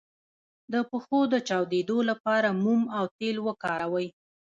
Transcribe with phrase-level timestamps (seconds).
[0.73, 4.07] د پښو د چاودیدو لپاره موم او تېل وکاروئ